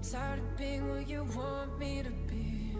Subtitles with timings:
[0.00, 2.78] Tired of being what you want me to be.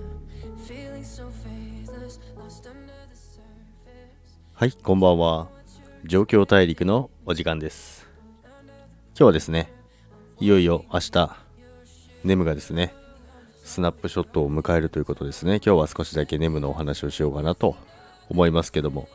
[0.66, 4.38] Feeling so faithless, lost under the surface.
[4.54, 5.48] はい、こんばんは。
[6.04, 8.06] 状況大陸のお時間です。
[8.44, 9.72] 今日はですね、
[10.38, 11.36] いよいよ明日、
[12.22, 12.94] ネムがですね、
[13.64, 15.56] スナップショットを迎えるということですね。
[15.56, 17.76] 今日は少しだけネムのお話をしようかなと
[18.28, 19.08] 思いますけども、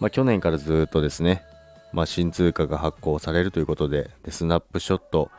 [0.00, 1.44] まあ去年からずっとですね、
[1.92, 5.30] まあ新通貨が発行されるということで、でスナップショット、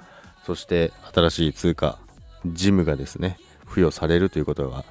[0.48, 2.00] そして新しい通貨、
[2.46, 4.86] ジムがですね、付与されるということが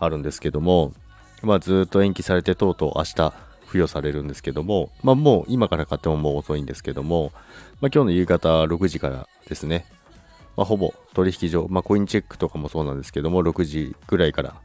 [0.00, 0.92] あるんですけども、
[1.44, 3.32] まあずっと延期されてとうとう明日
[3.68, 7.30] 付与されるんですけども、まあもう今から買ってももう遅いんですけども、
[7.80, 9.86] まあ今日の夕方6時からですね、
[10.56, 14.56] まあほぼ取引所、まあコインチェックとかもそうなんですけども、6時ぐらいから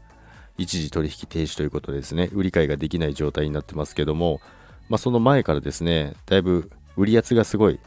[0.58, 4.42] 一時取引停止ということでですね、売り買いができない状態になってますけども、
[4.90, 7.80] まあその前からですね、だいぶ売り圧がすごい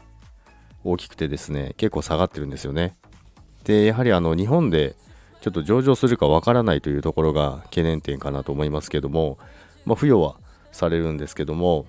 [0.91, 2.95] 大きくてですね、結構下がってるんですよね。
[3.63, 4.95] で、やはりあの日本で
[5.41, 9.37] ちょっと上場するかわからないというところが懸念点かなと思いますけども、
[9.85, 10.35] まあ、付与は
[10.71, 11.85] されるんですけども、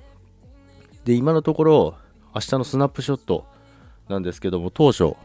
[1.04, 1.94] で、今のところ、
[2.34, 3.44] 明日のスナップショット
[4.08, 5.16] なんですけども、当初、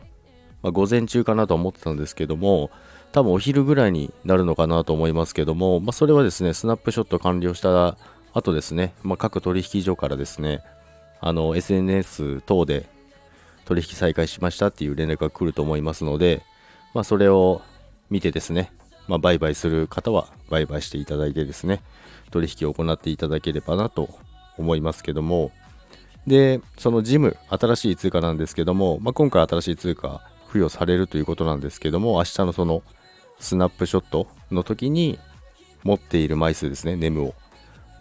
[0.63, 2.71] まあ、午前中かなと思ってたんですけども、
[3.11, 7.97] 多分お昼ぐらいになるのかなと思いますけども、まあ、それはですね、スナップショット完了した
[8.33, 10.61] 後ですね、まあ、各取引所からですね、
[11.21, 12.89] あの、SNS 等で
[13.65, 16.43] 取引再開しましたっていう連絡が来ると思いますので、
[16.93, 17.61] まあ、それを
[18.09, 18.71] 見てですね、
[19.07, 21.81] まあ、売買する方は売買していただいてですね、
[22.31, 24.09] 取引を行っていただければなと
[24.57, 25.51] 思いますけども、
[26.27, 32.83] で、そのジム、新しい通貨なんですけども、まあ、今回新しい通貨付与されるということなんですけども、明日のその
[33.39, 35.19] スナップショットの時に
[35.83, 37.35] 持っている枚数ですね、ネムを。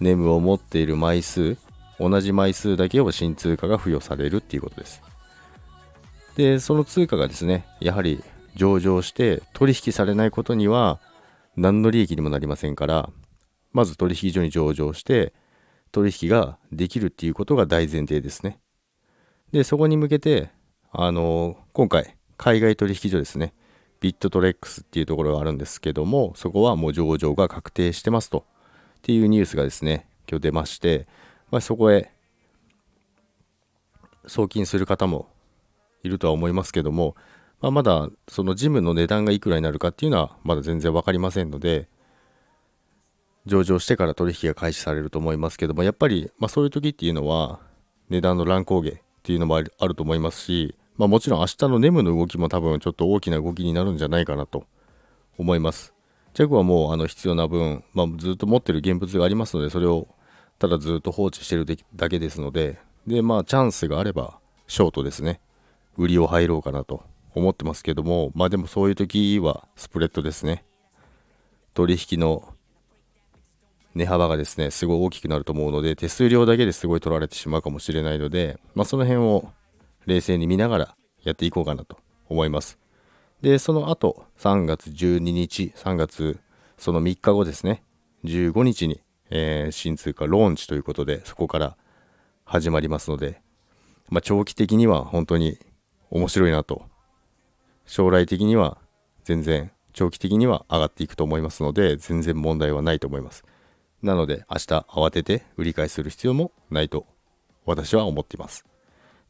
[0.00, 1.56] ネムを持っている枚数、
[2.00, 5.02] 同じ枚数だけを新通貨が付与されるっていうことです。
[6.36, 8.22] で、その通貨がですね、やはり
[8.56, 11.00] 上場して取引されないことには
[11.56, 13.10] 何の利益にもなりませんから、
[13.72, 15.32] まず取引所に上場して
[15.92, 18.58] 取引ができるっていうことが大前提ですね。
[19.52, 20.50] で、そこに向けて、
[20.90, 23.54] あの、今回、海外取引所ですね、
[24.00, 28.44] ビットトレックスっていうところがあるんですけども、そこはもう上場が確定してますと、
[28.98, 31.06] っていうニュースがですね、今日出まして、
[31.50, 32.10] まあ、そこへ
[34.26, 35.28] 送金する方も
[36.04, 37.16] いるとは思いますけども、
[37.60, 41.88] まあ、まだそのジムの値段がいくらになるかっていうのはまだ全然分かりませんので
[43.46, 47.60] 上場してから取引が開始されると思いますけどもやっぱりまあそういう時っていうのは
[48.10, 54.66] 値段の乱高下っていうのもあるあると思いますし、まあ、もちろん明日のネムの動きも多分ちょっと大きな動きになるんじゃないかなと
[55.38, 55.94] 思います。
[56.34, 60.08] ジャグはもうあの必要な分、まあ、ずっと持ってる現物がありますのでそれを
[60.58, 65.40] ただずっと放置してるだけですのででまあチャンスがあればショートですね
[65.96, 67.02] 売りを入ろうかなと
[67.34, 70.64] 思ってますけども、まあでもそういう時はスプレッドですね。
[71.74, 72.54] 取引の
[73.94, 79.50] 値幅がですね、すごい大きくなると思うので、手数料だけですごい取られてしまうかもしれないので、まあその辺を
[80.06, 82.78] 冷静に見ながらやっていこうかなと思います。
[83.40, 86.38] で、その後、3月12日、3月
[86.78, 87.82] その3日後ですね、
[88.24, 89.00] 15日に、
[89.30, 91.76] えー新通貨ローンチということで、そこから
[92.44, 93.40] 始まりますので、
[94.08, 95.58] まあ長期的には本当に
[96.10, 96.86] 面白いなと。
[97.86, 98.78] 将来的には
[99.24, 103.44] 全然長期的には上がっていくと思いますので全然問題はないと思います。
[104.02, 107.06] なので明日慌てて売り買いする必要もないと
[107.64, 108.64] 私は思っています。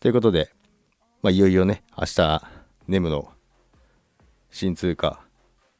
[0.01, 0.51] ということで、
[1.23, 2.43] まあ、いよいよね明日
[2.89, 3.31] ネムの
[4.51, 5.21] 新通貨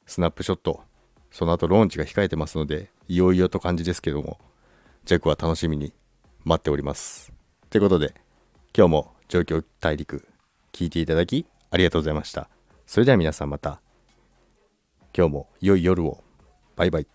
[0.07, 0.83] スナップショット
[1.31, 4.39] その後ローンチが控えてますのでいよいよと感じですけども
[5.05, 5.93] ジャックは楽しみに
[6.45, 7.33] 待っております。
[7.71, 8.15] ということで
[8.77, 10.27] 今日も状況大陸
[10.75, 12.51] 聞いていただきありがとうございました。
[12.87, 13.81] それでは皆さんまた
[15.17, 16.23] 今日も良い夜を。
[16.77, 17.14] バイバイ。